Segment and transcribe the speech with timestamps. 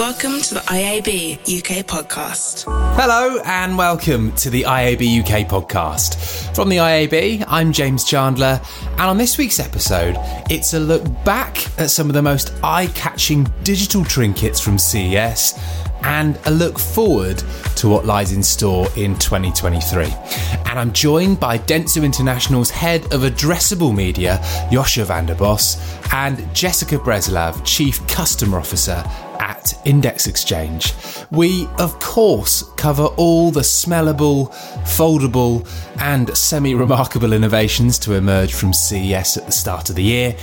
[0.00, 2.64] Welcome to the IAB UK podcast.
[2.96, 6.16] Hello and welcome to the IAB UK podcast.
[6.56, 10.16] From the IAB, I'm James Chandler, and on this week's episode,
[10.48, 15.62] it's a look back at some of the most eye catching digital trinkets from CES
[16.02, 17.44] and a look forward
[17.76, 20.04] to what lies in store in 2023.
[20.64, 24.38] And I'm joined by Dentsu International's head of addressable media,
[24.70, 25.76] Josje van den Bos,
[26.14, 29.04] and Jessica Breslav, Chief Customer Officer
[29.50, 30.94] at Index Exchange.
[31.32, 34.52] We, of course, cover all the smellable,
[34.84, 35.66] foldable,
[36.00, 40.36] and semi remarkable innovations to emerge from CES at the start of the year,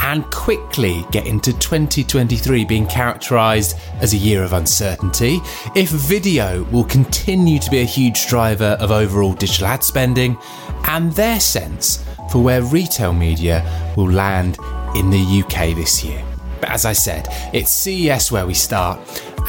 [0.00, 5.40] and quickly get into 2023 being characterised as a year of uncertainty.
[5.76, 10.38] If video will continue to be a huge driver of overall digital ad spending,
[10.86, 13.62] and their sense for where retail media
[13.96, 14.56] will land
[14.96, 16.24] in the UK this year.
[16.64, 18.98] But as I said, it's CES where we start,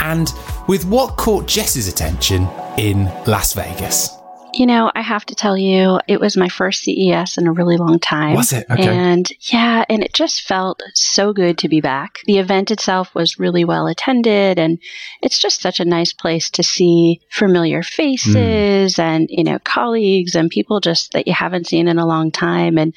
[0.02, 0.30] and
[0.67, 2.45] with what caught Jess's attention
[2.77, 4.14] in Las Vegas.
[4.56, 7.75] You know, I have to tell you, it was my first CES in a really
[7.75, 8.36] long time.
[8.36, 8.66] Was it?
[8.70, 8.88] Okay.
[8.88, 12.20] And yeah, and it just felt so good to be back.
[12.25, 14.80] The event itself was really well attended, and
[15.22, 19.00] it's just such a nice place to see familiar faces mm.
[19.00, 22.78] and, you know, colleagues and people just that you haven't seen in a long time.
[22.78, 22.94] And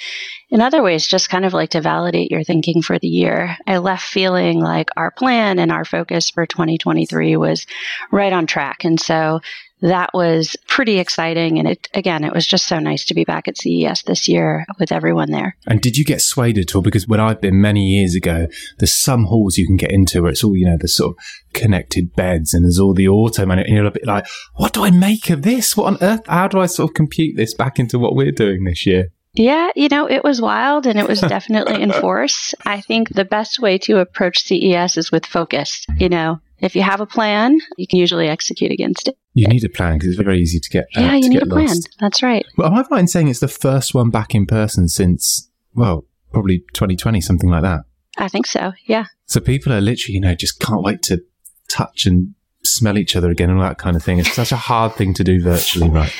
[0.51, 3.57] in other ways, just kind of like to validate your thinking for the year.
[3.67, 7.67] I left feeling like our plan and our focus for 2023 was
[8.13, 8.85] right on track.
[8.85, 9.41] And so
[9.81, 11.59] that was pretty exciting.
[11.59, 14.67] And it, again, it was just so nice to be back at CES this year
[14.79, 15.57] with everyone there.
[15.67, 16.83] And did you get swayed at all?
[16.83, 20.33] Because when I've been many years ago, there's some halls you can get into where
[20.33, 23.59] it's all, you know, the sort of connected beds and there's all the auto man.
[23.61, 25.77] And you're a bit like, what do I make of this?
[25.77, 26.27] What on earth?
[26.27, 29.13] How do I sort of compute this back into what we're doing this year?
[29.35, 32.55] Yeah, you know, it was wild and it was definitely in force.
[32.65, 35.87] I think the best way to approach CES is with focus.
[35.97, 39.17] You know, if you have a plan, you can usually execute against it.
[39.35, 40.85] You need a plan because it's very easy to get.
[40.97, 41.67] Uh, yeah, you need a plan.
[41.67, 41.97] Lost.
[42.01, 42.45] That's right.
[42.57, 46.07] Well, am I right in saying it's the first one back in person since, well,
[46.33, 47.83] probably 2020, something like that?
[48.17, 48.73] I think so.
[48.87, 49.05] Yeah.
[49.27, 51.23] So people are literally, you know, just can't wait to
[51.69, 54.19] touch and smell each other again and all that kind of thing.
[54.19, 56.13] It's such a hard thing to do virtually, right?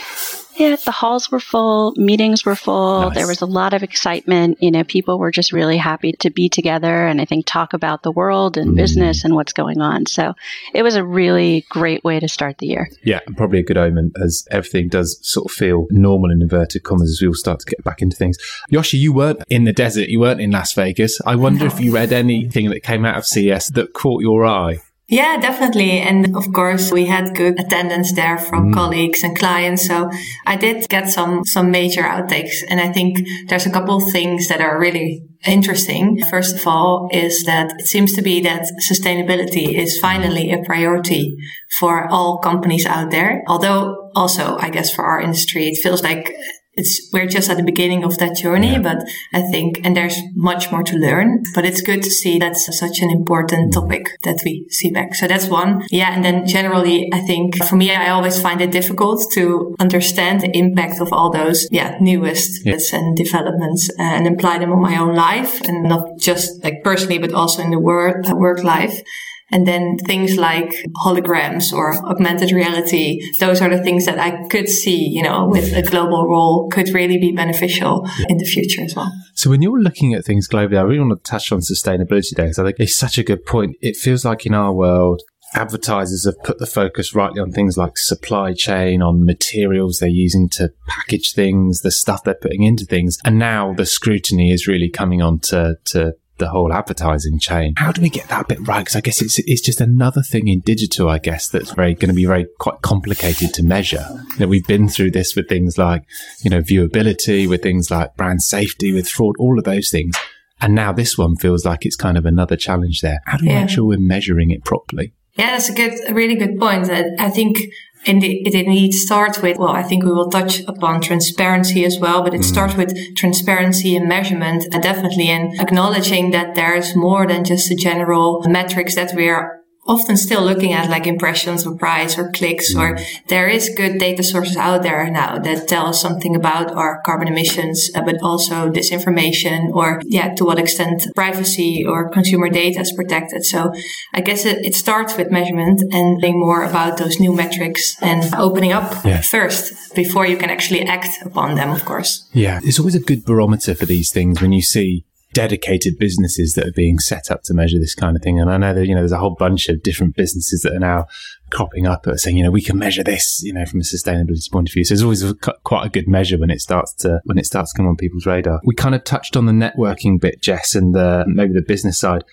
[0.59, 3.03] Yeah, the halls were full, meetings were full.
[3.03, 3.15] Nice.
[3.15, 4.61] There was a lot of excitement.
[4.61, 8.03] You know, people were just really happy to be together and I think talk about
[8.03, 8.77] the world and mm.
[8.77, 10.07] business and what's going on.
[10.07, 10.35] So
[10.75, 12.89] it was a really great way to start the year.
[13.05, 16.83] Yeah, and probably a good omen as everything does sort of feel normal in inverted
[16.83, 18.37] commas as we all start to get back into things.
[18.73, 21.21] Josje, you weren't in the desert, you weren't in Las Vegas.
[21.25, 21.67] I wonder no.
[21.67, 24.81] if you read anything that came out of CES that caught your eye.
[25.11, 26.01] Yeah, definitely.
[26.01, 28.75] And of course, we had good attendance there from mm.
[28.75, 29.87] colleagues and clients.
[29.87, 30.11] So
[30.45, 32.63] I did get some, some major outtakes.
[32.69, 36.21] And I think there's a couple of things that are really interesting.
[36.29, 41.39] First of all, is that it seems to be that sustainability is finally a priority
[41.79, 43.43] for all companies out there.
[43.49, 46.35] Although also, I guess for our industry, it feels like
[46.79, 48.79] it's we're just at the beginning of that journey yeah.
[48.89, 48.99] but
[49.33, 53.01] i think and there's much more to learn but it's good to see that's such
[53.01, 57.21] an important topic that we see back so that's one yeah and then generally i
[57.21, 61.69] think for me i always find it difficult to understand the impact of all those
[61.71, 62.79] yeah newest yeah.
[62.93, 67.19] and developments uh, and apply them on my own life and not just like personally
[67.19, 69.03] but also in the work work life
[69.51, 74.69] and then things like holograms or augmented reality, those are the things that I could
[74.69, 78.27] see, you know, with a global role could really be beneficial yeah.
[78.29, 79.11] in the future as well.
[79.35, 82.47] So when you're looking at things globally, I really want to touch on sustainability there
[82.47, 83.77] because I think it's such a good point.
[83.81, 85.23] It feels like in our world,
[85.55, 90.49] advertisers have put the focus rightly on things like supply chain, on materials they're using
[90.51, 93.19] to package things, the stuff they're putting into things.
[93.25, 97.75] And now the scrutiny is really coming on to, to the whole advertising chain.
[97.77, 98.81] How do we get that bit right?
[98.81, 102.09] Because I guess it's it's just another thing in digital, I guess, that's very going
[102.09, 104.07] to be very quite complicated to measure.
[104.35, 106.05] You know, we've been through this with things like
[106.43, 110.17] you know viewability, with things like brand safety, with fraud, all of those things.
[110.61, 113.21] And now this one feels like it's kind of another challenge there.
[113.27, 113.61] How do we yeah.
[113.61, 115.13] make sure we're measuring it properly?
[115.39, 116.91] Yeah, that's a good, a really good point.
[116.91, 117.59] I think
[118.07, 122.23] and it, indeed starts with, well, I think we will touch upon transparency as well,
[122.23, 122.45] but it mm.
[122.45, 127.77] starts with transparency and measurement and definitely in acknowledging that there's more than just the
[127.77, 129.58] general metrics that we are
[129.89, 132.81] often still looking at like impressions or price or clicks mm.
[132.81, 132.99] or
[133.29, 137.27] there is good data sources out there now that tell us something about our carbon
[137.27, 142.93] emissions, uh, but also disinformation or yeah, to what extent privacy or consumer data is
[142.93, 143.45] protected.
[143.45, 143.73] So
[144.15, 148.35] I guess it, it starts with measurement and being more about those new metrics and
[148.35, 149.23] opening up yeah.
[149.23, 152.29] first before you can actually act upon them, of course.
[152.33, 152.61] Yeah.
[152.63, 155.05] It's always a good barometer for these things when you see
[155.39, 158.41] dedicated businesses that are being set up to measure this kind of thing.
[158.41, 160.81] And I know that, you know, there's a whole bunch of different businesses that are
[160.81, 161.07] now
[161.53, 164.69] cropping up saying, you know, we can measure this, you know, from a sustainability point
[164.69, 164.85] of view.
[164.85, 167.73] So it's always a, quite a good measure when it starts to, when it starts
[167.73, 168.61] to come on people's radar.
[168.65, 172.25] We kind of touched on the networking bit, Jess, and the, maybe the business side.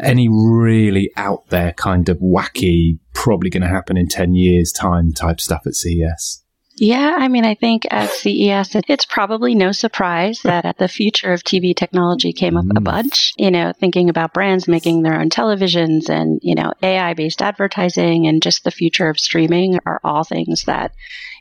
[0.00, 5.12] Any really out there kind of wacky, probably going to happen in 10 years time
[5.12, 6.44] type stuff at CES?
[6.76, 11.42] Yeah, I mean, I think at CES, it's probably no surprise that the future of
[11.42, 12.76] TV technology came up mm.
[12.76, 13.32] a bunch.
[13.36, 18.26] You know, thinking about brands making their own televisions and, you know, AI based advertising
[18.26, 20.92] and just the future of streaming are all things that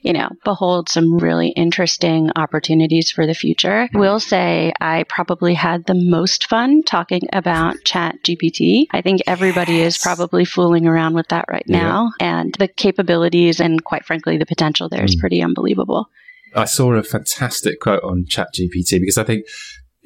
[0.01, 3.87] you know, behold some really interesting opportunities for the future.
[3.93, 8.87] Will say I probably had the most fun talking about Chat GPT.
[8.91, 9.95] I think everybody yes.
[9.95, 11.79] is probably fooling around with that right yeah.
[11.79, 12.11] now.
[12.19, 15.19] And the capabilities and quite frankly, the potential there is mm.
[15.19, 16.09] pretty unbelievable.
[16.55, 19.45] I saw a fantastic quote on ChatGPT because I think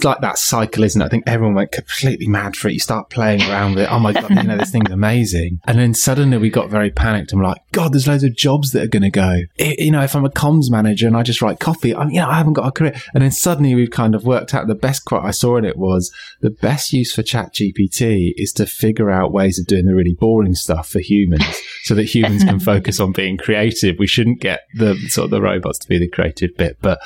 [0.04, 1.06] like that cycle, isn't it?
[1.06, 2.74] I think everyone went completely mad for it.
[2.74, 3.92] You start playing around with it.
[3.92, 5.62] Oh my God, you know, this thing's amazing.
[5.66, 7.32] And then suddenly we got very panicked.
[7.32, 9.42] I'm like, God, there's loads of jobs that are going to go.
[9.58, 12.20] It, you know, if I'm a comms manager and I just write copy, I'm, you
[12.20, 12.96] know, I haven't got a career.
[13.14, 15.78] And then suddenly we've kind of worked out the best quote I saw in it
[15.78, 19.96] was the best use for chat GPT is to figure out ways of doing the
[19.96, 23.98] really boring stuff for humans so that humans can focus on being creative.
[23.98, 27.00] We shouldn't get the sort of the robots to be the creative bit, but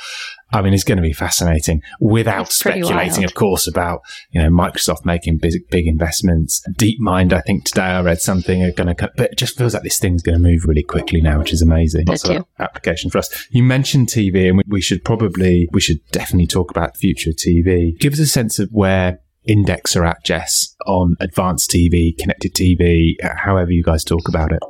[0.52, 4.00] I mean, it's going to be fascinating without speculating, of course, about,
[4.30, 6.62] you know, Microsoft making big, big investments.
[6.72, 9.82] DeepMind, I think today I read something are going to, but it just feels like
[9.82, 12.06] this thing's going to move really quickly now, which is amazing.
[12.06, 13.46] Lots of application for us.
[13.50, 17.36] You mentioned TV and we should probably, we should definitely talk about the future of
[17.36, 17.98] TV.
[17.98, 23.14] Give us a sense of where Index are at, Jess, on advanced TV, connected TV,
[23.22, 24.60] uh, however you guys talk about it.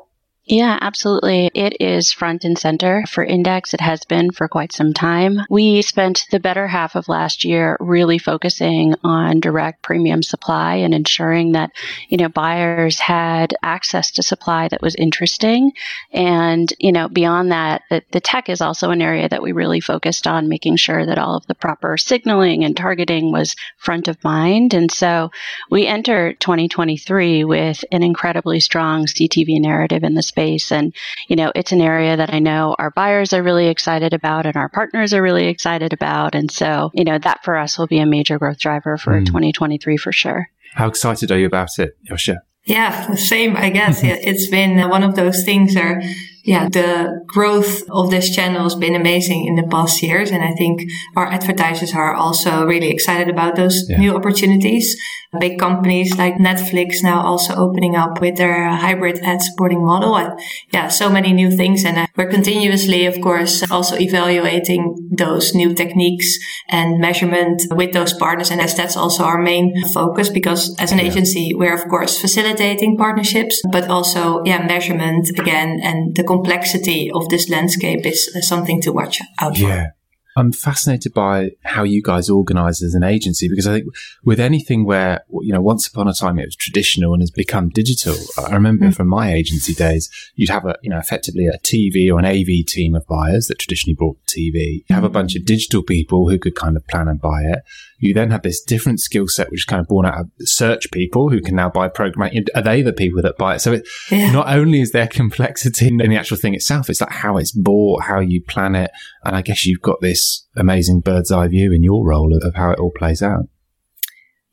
[0.51, 1.49] Yeah, absolutely.
[1.55, 3.73] It is front and center for Index.
[3.73, 5.43] It has been for quite some time.
[5.49, 10.93] We spent the better half of last year really focusing on direct premium supply and
[10.93, 11.71] ensuring that,
[12.09, 15.71] you know, buyers had access to supply that was interesting.
[16.13, 19.79] And, you know, beyond that, the, the tech is also an area that we really
[19.79, 24.23] focused on making sure that all of the proper signaling and targeting was front of
[24.25, 24.75] mind.
[24.75, 25.31] And so
[25.71, 30.73] we enter 2023 with an incredibly strong CTV narrative in the space space.
[30.73, 30.95] And,
[31.29, 34.57] you know, it's an area that I know our buyers are really excited about and
[34.57, 36.35] our partners are really excited about.
[36.35, 39.27] And so, you know, that for us will be a major growth driver for mm.
[39.27, 40.49] 2023 for sure.
[40.75, 42.37] How excited are you about it, Josje?
[42.65, 44.01] Yeah, same, I guess.
[44.03, 46.03] it's been one of those things where
[46.45, 50.31] yeah, the growth of this channel has been amazing in the past years.
[50.31, 50.83] And I think
[51.17, 53.99] our advertisers are also really excited about those yeah.
[53.99, 54.97] new opportunities.
[55.39, 60.17] Big companies like Netflix now also opening up with their hybrid ad supporting model.
[60.17, 60.41] And
[60.73, 61.85] yeah, so many new things.
[61.85, 66.37] And uh, we're continuously, of course, also evaluating those new techniques
[66.69, 68.51] and measurement with those partners.
[68.51, 71.05] And as that's also our main focus, because as an yeah.
[71.05, 77.29] agency, we're of course facilitating partnerships, but also, yeah, measurement again and the complexity of
[77.29, 79.69] this landscape is uh, something to watch out for.
[79.69, 79.91] Yeah.
[80.37, 83.87] I'm fascinated by how you guys organize as an agency because I think
[84.25, 87.69] with anything where, you know, once upon a time it was traditional and has become
[87.69, 88.15] digital.
[88.39, 88.95] I remember mm.
[88.95, 92.65] from my agency days, you'd have a, you know, effectively a TV or an AV
[92.65, 94.85] team of buyers that traditionally bought TV.
[94.89, 97.63] You have a bunch of digital people who could kind of plan and buy it.
[98.01, 100.91] You then have this different skill set, which is kind of born out of search
[100.91, 102.47] people who can now buy programmatic.
[102.55, 103.61] Are they the people that buy it?
[103.61, 104.33] So it, yeah.
[104.33, 108.05] not only is there complexity in the actual thing itself, it's like how it's bought,
[108.05, 108.91] how you plan it.
[109.25, 112.55] And I guess you've got this amazing bird's eye view in your role of, of
[112.55, 113.45] how it all plays out.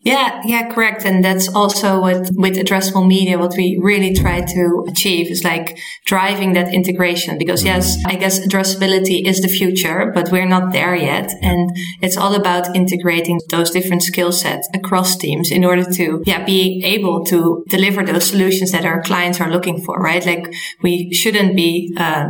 [0.07, 1.03] Yeah, yeah, correct.
[1.03, 5.77] And that's also what with addressable media, what we really try to achieve is like
[6.05, 10.95] driving that integration because yes, I guess addressability is the future, but we're not there
[10.95, 11.29] yet.
[11.41, 11.69] And
[12.01, 16.81] it's all about integrating those different skill sets across teams in order to, yeah, be
[16.85, 20.25] able to deliver those solutions that our clients are looking for, right?
[20.25, 22.27] Like we shouldn't be, uh,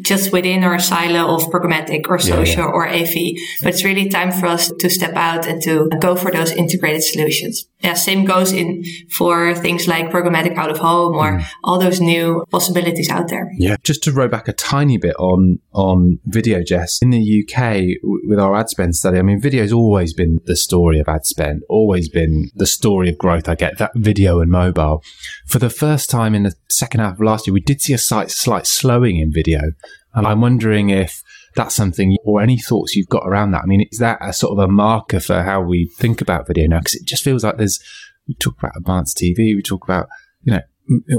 [0.00, 2.72] just within our silo of programmatic or social yeah, yeah.
[2.72, 3.14] or AV.
[3.62, 7.02] But it's really time for us to step out and to go for those integrated
[7.02, 7.66] solutions.
[7.80, 11.46] Yeah, same goes in for things like programmatic out of home or mm.
[11.62, 13.50] all those new possibilities out there.
[13.58, 13.76] Yeah.
[13.82, 18.38] Just to row back a tiny bit on, on video, Jess, in the UK with
[18.38, 21.62] our ad spend study, I mean, video video's always been the story of ad spend,
[21.68, 23.48] always been the story of growth.
[23.48, 25.02] I get that video and mobile.
[25.46, 27.98] For the first time in the second half of last year, we did see a
[27.98, 29.60] slight, slight slowing in video.
[30.16, 31.22] And I'm wondering if
[31.54, 33.62] that's something or any thoughts you've got around that.
[33.62, 36.66] I mean, is that a sort of a marker for how we think about video
[36.66, 36.78] now?
[36.78, 37.78] Because it just feels like there's,
[38.26, 40.08] we talk about advanced TV, we talk about,
[40.42, 40.62] you know,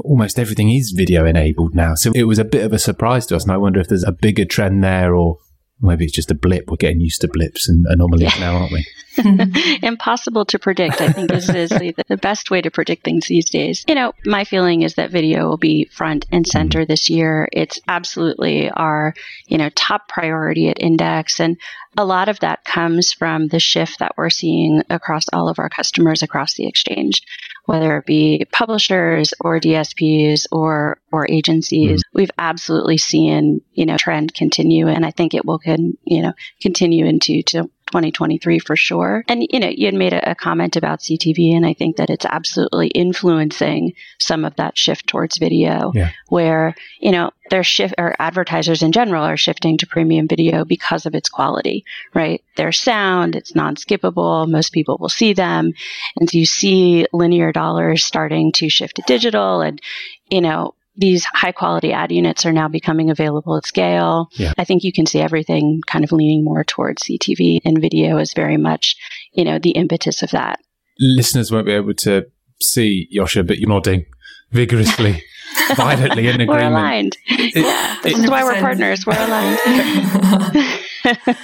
[0.04, 1.96] almost everything is video enabled now.
[1.96, 3.44] So it was a bit of a surprise to us.
[3.44, 5.38] And I wonder if there's a bigger trend there or
[5.80, 6.70] Maybe it's just a blip.
[6.70, 8.40] We're getting used to blips and anomalies yeah.
[8.40, 8.86] now, aren't we?
[9.84, 13.50] Impossible to predict, I think, is, is the, the, best way to predict things these
[13.50, 13.84] days.
[13.88, 16.92] You know, my feeling is that video will be front and center mm-hmm.
[16.92, 17.48] this year.
[17.52, 19.14] It's absolutely our,
[19.48, 21.40] you know, top priority at Index.
[21.40, 21.58] And
[21.96, 25.70] a lot of that comes from the shift that we're seeing across all of our
[25.70, 27.22] customers across the exchange,
[27.68, 32.02] whether it be publishers or DSPs or or agencies.
[32.02, 32.18] Mm-hmm.
[32.18, 36.34] We've absolutely seen, you know, trend continue and I think it will can, you know,
[36.62, 39.24] continue into to 2023 for sure.
[39.28, 42.10] And, you know, you had made a, a, comment about CTV, and I think that
[42.10, 46.12] it's absolutely influencing some of that shift towards video, yeah.
[46.30, 51.06] where, you know, their shift or advertisers in general are shifting to premium video because
[51.06, 52.44] of its quality, right?
[52.56, 54.50] Their sound, it's non skippable.
[54.50, 55.74] Most people will see them.
[56.18, 59.82] And so you see linear dollars starting to shift to digital and,
[60.30, 64.30] you know, these high quality ad units are now becoming available at scale.
[64.34, 64.54] Yeah.
[64.58, 68.34] I think you can see everything kind of leaning more towards CTV and video is
[68.34, 68.96] very much,
[69.32, 70.60] you know, the impetus of that.
[71.00, 72.26] Listeners won't be able to
[72.60, 74.06] see Josje, but you're nodding
[74.52, 75.24] vigorously,
[75.76, 76.50] violently in agreement.
[76.50, 77.18] We're aligned.
[77.28, 79.06] It, yeah, this it, is why we're partners.
[79.06, 79.60] We're aligned.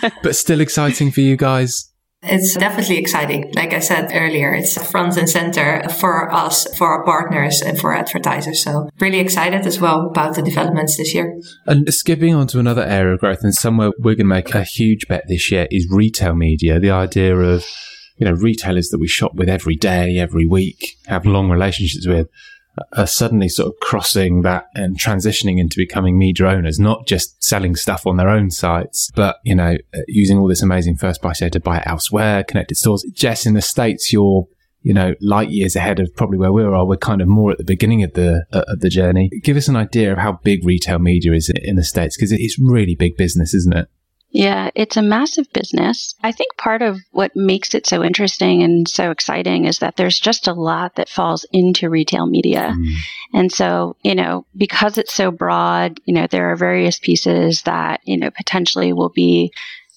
[0.24, 1.93] but still exciting for you guys
[2.24, 3.52] it's definitely exciting.
[3.56, 7.94] Like I said earlier, it's front and center for us, for our partners and for
[7.94, 8.64] advertisers.
[8.64, 11.40] So really excited as well about the developments this year.
[11.66, 14.64] And skipping on to another area of growth and somewhere we're going to make a
[14.64, 16.80] huge bet this year is retail media.
[16.80, 17.66] The idea of,
[18.18, 22.30] you know, retailers that we shop with every day, every week, have long relationships with
[22.94, 27.76] are suddenly sort of crossing that and transitioning into becoming media owners, not just selling
[27.76, 31.46] stuff on their own sites, but, you know, uh, using all this amazing first party
[31.46, 33.06] data to buy it elsewhere, connected stores.
[33.14, 34.48] Jess, in the States, you're,
[34.82, 36.86] you know, light years ahead of probably where we are.
[36.86, 39.30] We're kind of more at the beginning of the, uh, of the journey.
[39.44, 42.58] Give us an idea of how big retail media is in the States, because it's
[42.60, 43.88] really big business, isn't it?
[44.34, 46.16] Yeah, it's a massive business.
[46.24, 50.20] I think part of what makes it so interesting and so exciting is that there's
[50.20, 52.74] just a lot that falls into retail media.
[52.76, 52.96] Mm.
[53.32, 58.02] And so, you know, because it's so broad, you know, there are various pieces that,
[58.06, 59.54] you know, potentially will be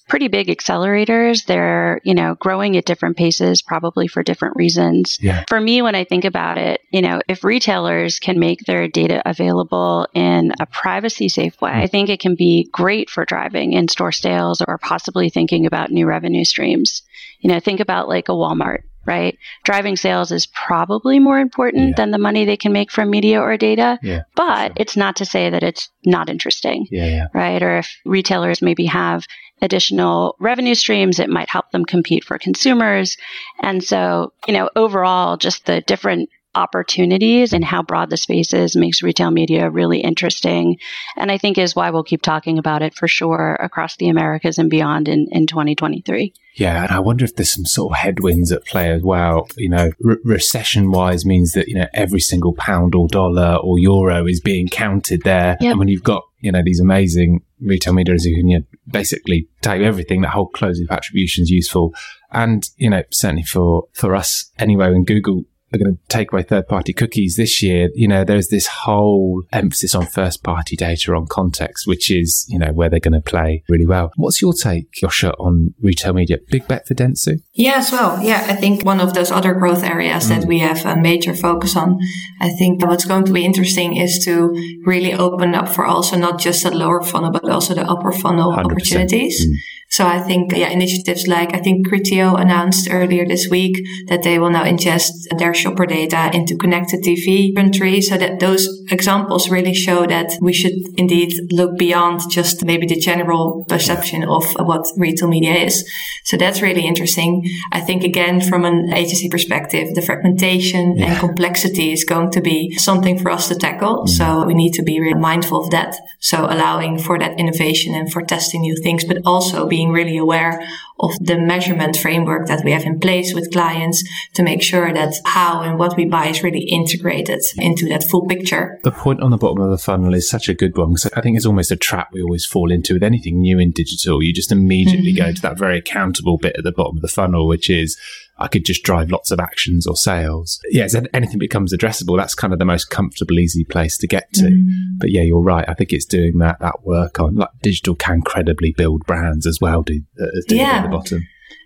[0.08, 1.46] pretty big accelerators.
[1.46, 5.18] They're, you know, growing at different paces, probably for different reasons.
[5.20, 5.44] Yeah.
[5.48, 9.22] For me, when I think about it, you know, if retailers can make their data
[9.24, 11.78] available in a privacy safe way, hmm.
[11.78, 15.90] I think it can be great for driving in store sales or possibly thinking about
[15.90, 17.02] new revenue streams.
[17.40, 19.38] You know, think about like a Walmart right?
[19.64, 21.94] Driving sales is probably more important yeah.
[21.96, 23.98] than the money they can make from media or data.
[24.02, 24.74] Yeah, but sure.
[24.76, 27.26] it's not to say that it's not interesting, yeah, yeah.
[27.32, 27.62] right?
[27.62, 29.26] Or if retailers maybe have
[29.62, 31.18] additional revenue streams.
[31.18, 33.16] It might help them compete for consumers.
[33.60, 38.74] And so, you know, overall, just the different opportunities and how broad the space is
[38.74, 40.78] makes retail media really interesting.
[41.16, 44.58] And I think is why we'll keep talking about it for sure across the Americas
[44.58, 46.32] and beyond in, in 2023.
[46.54, 49.46] Yeah, and I wonder if there's some sort of headwinds at play as well.
[49.58, 53.78] You know, re- recession wise means that, you know, every single pound or dollar or
[53.78, 55.58] euro is being counted there.
[55.60, 55.70] Yep.
[55.70, 59.48] And when you've got, you know, these amazing retail media who can you know, basically
[59.60, 61.94] take everything, that whole closed loop attribution is useful.
[62.32, 66.42] And, you know, certainly for, for us anyway, when Google are going to take away
[66.42, 71.12] third party cookies this year, you know, there's this whole emphasis on first party data
[71.12, 74.12] on context, which is, you know, where they're going to play really well.
[74.16, 76.38] What's your take, Josje, on retail media?
[76.50, 77.40] Big bet for Dentsu?
[77.52, 78.22] Yeah, as well.
[78.22, 80.28] Yeah, I think one of those other growth areas mm.
[80.28, 81.98] that we have a major focus on.
[82.40, 84.54] I think what's going to be interesting is to
[84.84, 88.52] really open up for also not just the lower funnel, but also the upper funnel
[88.52, 88.64] 100%.
[88.64, 89.46] opportunities.
[89.46, 89.52] Mm.
[89.96, 94.38] So I think, yeah, initiatives like I think Criteo announced earlier this week that they
[94.38, 98.02] will now ingest their shopper data into connected TV inventory.
[98.02, 103.00] So that those examples really show that we should indeed look beyond just maybe the
[103.00, 105.90] general perception of what retail media is.
[106.24, 107.48] So that's really interesting.
[107.72, 111.06] I think again, from an agency perspective, the fragmentation yeah.
[111.06, 114.04] and complexity is going to be something for us to tackle.
[114.04, 114.08] Mm.
[114.10, 115.96] So we need to be really mindful of that.
[116.20, 120.66] So allowing for that innovation and for testing new things, but also being really aware
[121.00, 124.02] of the measurement framework that we have in place with clients
[124.34, 128.26] to make sure that how and what we buy is really integrated into that full
[128.26, 128.78] picture.
[128.82, 131.20] The point on the bottom of the funnel is such a good one because I
[131.20, 134.22] think it's almost a trap we always fall into with anything new in digital.
[134.22, 135.26] You just immediately mm-hmm.
[135.26, 137.96] go to that very accountable bit at the bottom of the funnel, which is
[138.38, 140.60] I could just drive lots of actions or sales.
[140.70, 142.18] Yeah, so anything becomes addressable.
[142.18, 144.44] That's kind of the most comfortable, easy place to get to.
[144.44, 144.98] Mm.
[144.98, 145.64] But yeah, you're right.
[145.66, 149.58] I think it's doing that that work on like digital can credibly build brands as
[149.60, 149.82] well.
[149.82, 150.85] Do, uh, yeah.
[150.86, 151.22] The bottom.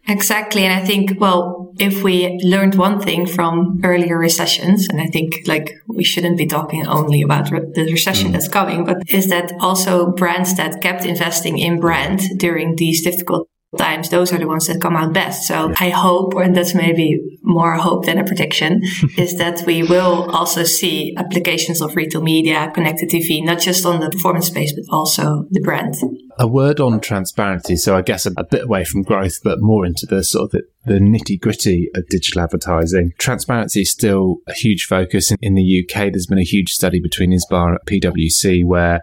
[0.08, 0.64] Exactly.
[0.64, 5.32] And I think, well, if we learned one thing from earlier recessions, and I think
[5.46, 8.32] like we shouldn't be talking only about re- the recession mm.
[8.32, 13.48] that's coming, but is that also brands that kept investing in brand during these difficult
[13.78, 15.46] times, those are the ones that come out best.
[15.46, 18.82] So I hope, and that's maybe more hope than a prediction,
[19.18, 24.00] is that we will also see applications of retail media, connected TV, not just on
[24.00, 25.94] the performance space, but also the brand.
[26.38, 27.76] A word on transparency.
[27.76, 30.50] So I guess a, a bit away from growth, but more into the sort of
[30.50, 33.12] the, the nitty gritty of digital advertising.
[33.18, 36.12] Transparency is still a huge focus in, in the UK.
[36.12, 39.02] There's been a huge study between ISBA and PwC where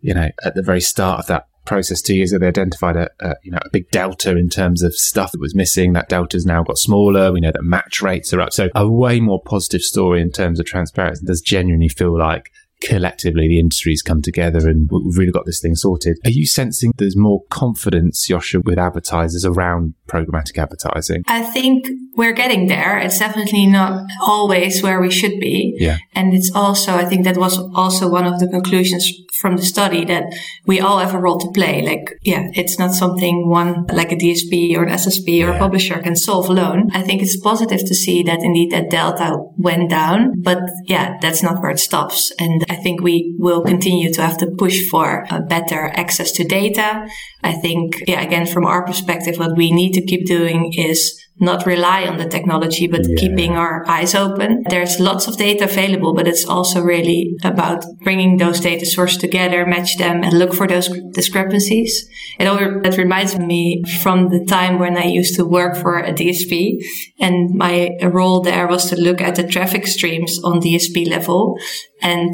[0.00, 3.10] you know, at the very start of that process two years ago, they identified a,
[3.20, 5.92] a, you know a big delta in terms of stuff that was missing.
[5.92, 7.32] That delta's now got smaller.
[7.32, 8.52] We know that match rates are up.
[8.52, 11.24] So a way more positive story in terms of transparency.
[11.24, 12.50] It does genuinely feel like
[12.82, 16.18] collectively the industry's come together and we've really got this thing sorted.
[16.24, 21.22] Are you sensing there's more confidence, Josje, with advertisers around programmatic advertising?
[21.26, 22.98] I think we're getting there.
[22.98, 25.76] It's definitely not always where we should be.
[25.78, 25.98] Yeah.
[26.14, 30.04] And it's also, I think that was also one of the conclusions from the study
[30.06, 30.24] that
[30.66, 31.82] we all have a role to play.
[31.82, 35.56] Like, yeah, it's not something one, like a DSP or an SSP or yeah.
[35.56, 36.90] a publisher can solve alone.
[36.92, 41.42] I think it's positive to see that indeed that delta went down, but yeah, that's
[41.42, 42.32] not where it stops.
[42.38, 46.44] And I think we will continue to have to push for a better access to
[46.44, 47.08] data.
[47.42, 51.66] I think, yeah, again, from our perspective, what we need to keep doing is not
[51.66, 53.16] rely on the technology, but yeah.
[53.18, 54.64] keeping our eyes open.
[54.70, 59.66] There's lots of data available, but it's also really about bringing those data sources together,
[59.66, 62.08] match them and look for those discrepancies.
[62.38, 66.12] It, all, it reminds me from the time when I used to work for a
[66.12, 66.82] DSP
[67.20, 71.58] and my role there was to look at the traffic streams on DSP level
[72.00, 72.32] and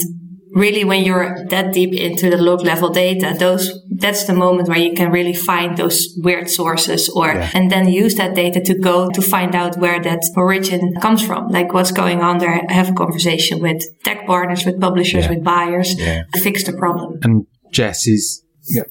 [0.55, 4.79] really when you're that deep into the log level data, those, that's the moment where
[4.79, 7.51] you can really find those weird sources or, yeah.
[7.55, 11.49] and then use that data to go to find out where that origin comes from.
[11.49, 12.61] Like what's going on there.
[12.69, 15.31] Have a conversation with tech partners, with publishers, yeah.
[15.31, 16.25] with buyers yeah.
[16.35, 17.19] to fix the problem.
[17.23, 18.45] And Jess is,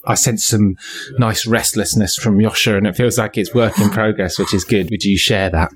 [0.06, 0.76] I sense some
[1.18, 4.90] nice restlessness from Josje and it feels like it's work in progress, which is good.
[4.90, 5.72] Would you share that?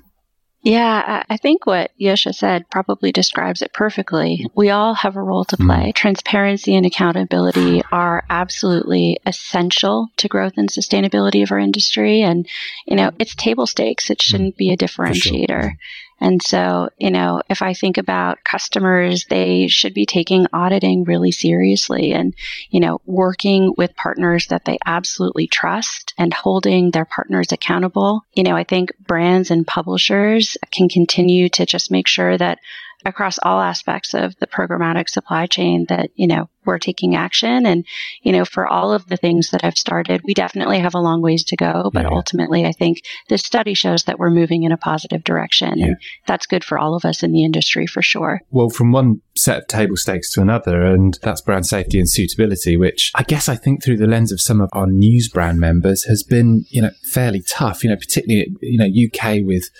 [0.66, 4.50] Yeah, I think what Josje said probably describes it perfectly.
[4.56, 5.92] We all have a role to play.
[5.92, 5.94] Mm.
[5.94, 12.22] Transparency and accountability are absolutely essential to growth and sustainability of our industry.
[12.22, 12.48] And,
[12.84, 14.10] you know, it's table stakes.
[14.10, 15.74] It shouldn't be a differentiator.
[16.20, 21.30] And so, you know, if I think about customers, they should be taking auditing really
[21.30, 22.34] seriously and,
[22.70, 28.24] you know, working with partners that they absolutely trust and holding their partners accountable.
[28.32, 32.60] You know, I think brands and publishers can continue to just make sure that
[33.06, 37.64] across all aspects of the programmatic supply chain that, you know, we're taking action.
[37.64, 37.86] And,
[38.22, 41.22] you know, for all of the things that I've started, we definitely have a long
[41.22, 41.90] ways to go.
[41.94, 42.10] But yeah.
[42.10, 45.78] ultimately, I think this study shows that we're moving in a positive direction.
[45.78, 45.86] Yeah.
[45.86, 48.40] And that's good for all of us in the industry for sure.
[48.50, 52.76] Well, from one set of table stakes to another, and that's brand safety and suitability,
[52.76, 56.04] which I guess I think through the lens of some of our news brand members
[56.04, 59.70] has been, you know, fairly tough, you know, particularly, you know, UK with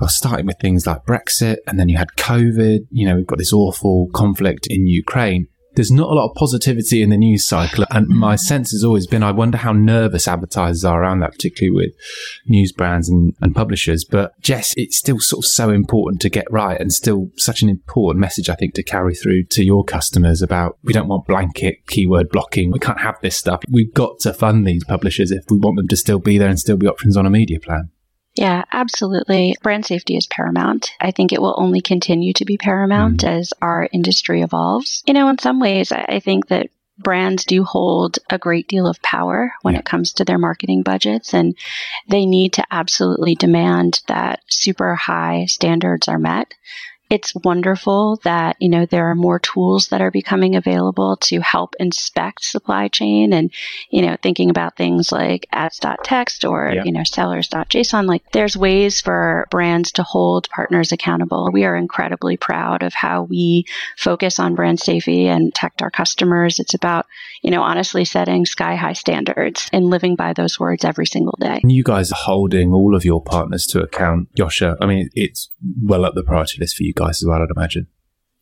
[0.00, 3.38] well, starting with things like Brexit and then you had COVID, you know, we've got
[3.38, 5.48] this awful conflict in Ukraine.
[5.74, 7.86] There's not a lot of positivity in the news cycle.
[7.90, 11.74] And my sense has always been, I wonder how nervous advertisers are around that, particularly
[11.74, 11.94] with
[12.46, 14.04] news brands and, and publishers.
[14.04, 17.70] But Jess, it's still sort of so important to get right and still such an
[17.70, 21.86] important message, I think, to carry through to your customers about we don't want blanket
[21.86, 22.70] keyword blocking.
[22.70, 23.62] We can't have this stuff.
[23.70, 26.60] We've got to fund these publishers if we want them to still be there and
[26.60, 27.88] still be options on a media plan.
[28.34, 29.56] Yeah, absolutely.
[29.62, 30.92] Brand safety is paramount.
[31.00, 33.28] I think it will only continue to be paramount mm.
[33.28, 35.02] as our industry evolves.
[35.06, 39.02] You know, in some ways, I think that brands do hold a great deal of
[39.02, 39.80] power when yeah.
[39.80, 41.56] it comes to their marketing budgets, and
[42.08, 46.54] they need to absolutely demand that super high standards are met
[47.12, 51.74] it's wonderful that, you know, there are more tools that are becoming available to help
[51.78, 53.52] inspect supply chain and,
[53.90, 58.06] you know, thinking about things like ads.txt or, you know, sellers.json.
[58.06, 61.50] Like there's ways for brands to hold partners accountable.
[61.52, 63.66] We are incredibly proud of how we
[63.98, 66.60] focus on brand safety and protect our customers.
[66.60, 67.04] It's about,
[67.42, 71.60] you know, honestly setting sky high standards and living by those words every single day.
[71.62, 74.78] And you guys are holding all of your partners to account, Josje.
[74.80, 75.50] I mean, it's
[75.82, 77.86] well up the priority list for you guys as well, I'd imagine.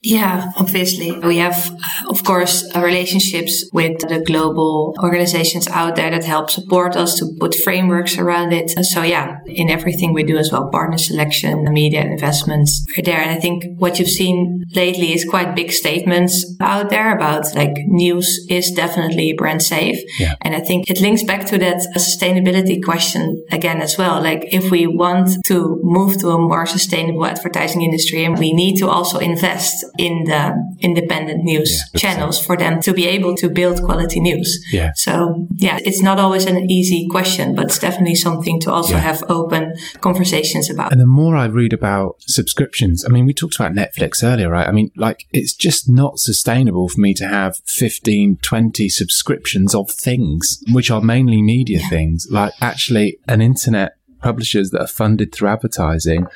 [0.02, 1.12] Yeah, obviously.
[1.18, 6.48] We have, uh, of course, uh, relationships with the global organizations out there that help
[6.48, 8.70] support us to put frameworks around it.
[8.86, 13.20] So, yeah, in everything we do as well, partner selection, media investments are there.
[13.20, 17.76] And I think what you've seen lately is quite big statements out there about like
[17.86, 20.00] news is definitely brand safe.
[20.18, 20.34] Yeah.
[20.40, 24.22] And I think it links back to that sustainability question again as well.
[24.22, 28.78] Like if we want to move to a more sustainable advertising industry and we need
[28.78, 33.48] to also invest in the independent news yeah, channels for them to be able to
[33.48, 34.64] build quality news.
[34.72, 34.92] Yeah.
[34.94, 39.00] So yeah, it's not always an easy question, but it's definitely something to also yeah.
[39.00, 40.92] have open conversations about.
[40.92, 44.66] And the more I read about subscriptions, I mean, we talked about Netflix earlier, right?
[44.66, 49.90] I mean, like it's just not sustainable for me to have 15, 20 subscriptions of
[49.90, 51.88] things, which are mainly media yeah.
[51.88, 52.26] things.
[52.30, 56.26] Like actually an internet publishers that are funded through advertising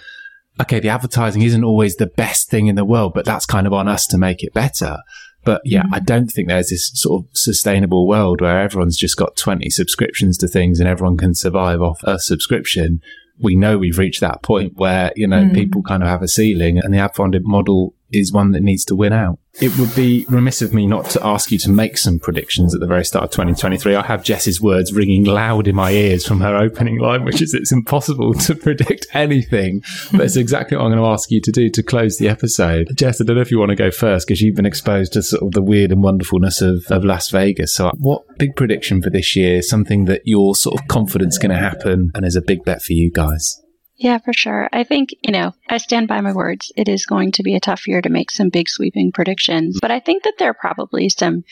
[0.60, 3.72] okay, the advertising isn't always the best thing in the world, but that's kind of
[3.72, 4.98] on us to make it better.
[5.44, 5.94] But yeah, mm-hmm.
[5.94, 10.38] I don't think there's this sort of sustainable world where everyone's just got 20 subscriptions
[10.38, 13.00] to things and everyone can survive off a subscription.
[13.38, 15.54] We know we've reached that point where, you know, mm.
[15.54, 18.84] people kind of have a ceiling and the ad funded model is one that needs
[18.86, 19.38] to win out.
[19.60, 22.80] It would be remiss of me not to ask you to make some predictions at
[22.80, 23.94] the very start of 2023.
[23.94, 27.54] I have Jess's words ringing loud in my ears from her opening line, which is
[27.54, 29.82] it's impossible to predict anything.
[30.10, 32.88] But it's exactly what I'm going to ask you to do to close the episode.
[32.96, 35.22] Jess, I don't know if you want to go first because you've been exposed to
[35.22, 37.74] sort of the weird and wonderfulness of, of Las Vegas.
[37.74, 39.62] So, what big prediction for this year?
[39.62, 42.82] Something that you're sort of confident is going to happen and is a big bet
[42.82, 43.60] for you guys?
[43.96, 44.68] Yeah, for sure.
[44.72, 46.72] I think, you know, I stand by my words.
[46.76, 49.90] It is going to be a tough year to make some big sweeping predictions, but
[49.90, 51.44] I think that there are probably some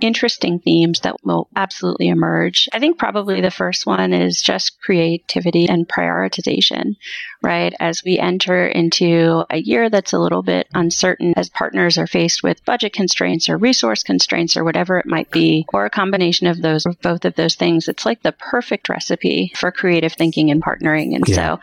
[0.00, 2.68] interesting themes that will absolutely emerge.
[2.72, 6.96] I think probably the first one is just creativity and prioritization,
[7.42, 7.72] right?
[7.78, 12.42] As we enter into a year that's a little bit uncertain, as partners are faced
[12.42, 16.60] with budget constraints or resource constraints or whatever it might be, or a combination of
[16.60, 20.62] those, or both of those things, it's like the perfect recipe for creative thinking and
[20.62, 21.14] partnering.
[21.14, 21.34] And yeah.
[21.34, 21.60] so,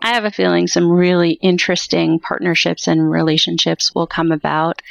[0.00, 4.82] I have a feeling some really interesting partnerships and relationships will come about.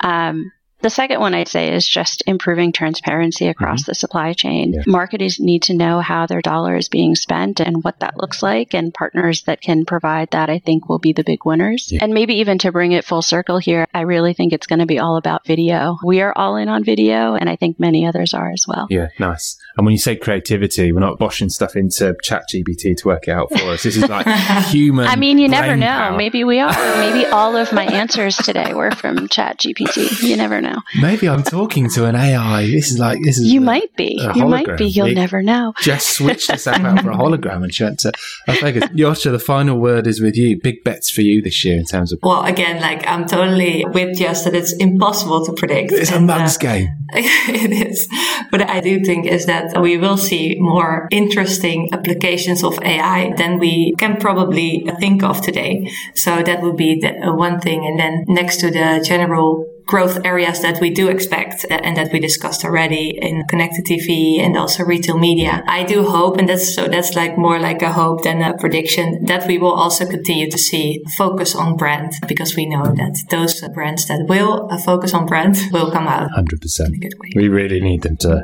[0.00, 0.52] Um,
[0.84, 3.90] the second one I'd say is just improving transparency across mm-hmm.
[3.90, 4.74] the supply chain.
[4.74, 4.82] Yeah.
[4.86, 8.74] Marketers need to know how their dollar is being spent and what that looks like,
[8.74, 11.88] and partners that can provide that, I think, will be the big winners.
[11.90, 12.00] Yeah.
[12.02, 14.86] And maybe even to bring it full circle here, I really think it's going to
[14.86, 15.96] be all about video.
[16.04, 18.86] We are all in on video, and I think many others are as well.
[18.90, 19.56] Yeah, nice.
[19.78, 23.30] And when you say creativity, we're not boshing stuff into chat ChatGPT to work it
[23.30, 23.84] out for us.
[23.84, 24.26] This is like
[24.66, 25.06] human.
[25.06, 25.86] I mean, you never know.
[25.86, 26.16] Power.
[26.18, 26.96] Maybe we are.
[26.98, 30.22] Maybe all of my answers today were from ChatGPT.
[30.24, 30.82] You never know now.
[31.00, 32.66] Maybe I'm talking to an AI.
[32.66, 33.52] This is like this is.
[33.52, 34.20] You a, might be.
[34.34, 34.86] You might be.
[34.86, 35.74] You'll it, never know.
[35.80, 38.12] Jess switch this app out for a hologram and she went to.
[38.48, 40.60] I figured, Josje, the final word is with you.
[40.60, 42.18] Big bets for you this year in terms of.
[42.22, 45.92] Well, again, like I'm totally with Just that it's impossible to predict.
[45.92, 46.88] It's and, a mug's uh, game.
[47.12, 48.08] it is,
[48.50, 53.58] but I do think is that we will see more interesting applications of AI than
[53.58, 55.90] we can probably think of today.
[56.14, 60.62] So that would be the one thing, and then next to the general growth areas
[60.62, 65.18] that we do expect and that we discussed already in connected TV and also retail
[65.18, 65.62] media.
[65.66, 69.24] I do hope, and that's so that's like more like a hope than a prediction
[69.26, 73.60] that we will also continue to see focus on brand because we know that those
[73.74, 77.34] brands that will focus on brand will come out 100%.
[77.36, 78.42] We really need them to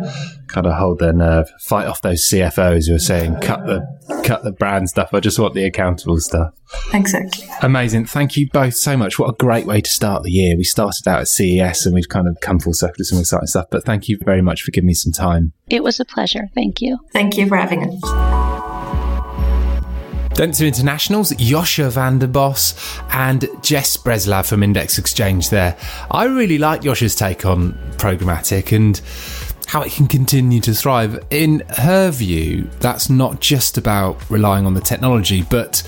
[0.51, 3.81] kind of hold their nerve, fight off those CFOs who are saying cut the
[4.25, 5.11] cut the brand stuff.
[5.13, 6.53] I just want the accountable stuff.
[6.93, 7.47] Exactly.
[7.63, 8.07] Amazing.
[8.07, 9.19] Thank you both so much.
[9.19, 10.57] What a great way to start the year.
[10.57, 13.47] We started out at CES and we've kind of come full circle to some exciting
[13.47, 13.67] stuff.
[13.71, 15.53] But thank you very much for giving me some time.
[15.69, 16.49] It was a pleasure.
[16.55, 16.99] Thank you.
[17.13, 18.51] Thank you for having us.
[20.41, 22.75] Dentsu Internationals, Josje van den Bos
[23.11, 25.77] and Jess Breslav from Index Exchange there.
[26.11, 29.03] I really like Josje's take on programmatic and
[29.71, 31.25] how it can continue to thrive.
[31.31, 35.81] In her view, that's not just about relying on the technology, but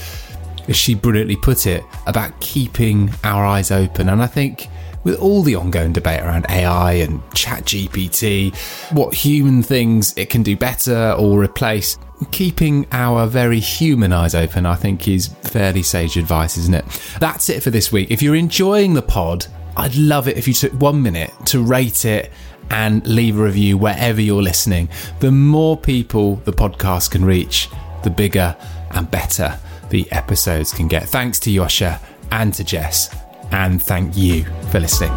[0.69, 4.09] as she brilliantly put it, about keeping our eyes open.
[4.09, 4.69] And I think
[5.03, 8.55] with all the ongoing debate around AI and chat GPT,
[8.93, 11.99] what human things it can do better or replace,
[12.31, 16.85] keeping our very human eyes open, I think is fairly sage advice, isn't it?
[17.19, 18.13] That's it for this week.
[18.13, 22.05] If you're enjoying the pod, I'd love it if you took one minute to rate
[22.05, 22.31] it
[22.71, 24.89] and leave a review wherever you're listening.
[25.21, 27.69] The more people the podcast can reach,
[28.03, 28.57] the bigger
[28.91, 29.59] and better
[29.91, 31.09] the episodes can get.
[31.09, 33.15] Thanks to Josje and to Jess,
[33.51, 35.13] and thank you for listening.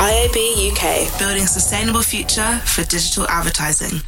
[0.00, 4.00] IAB UK, building sustainable future for digital advertising.